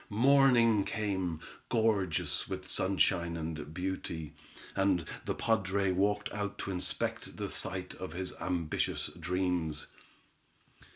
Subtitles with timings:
[0.09, 1.39] Morning came,
[1.69, 4.33] gorgeous with sunshine and beauty,
[4.75, 9.85] and the padre walked out to inspect the site of his ambitious dreams.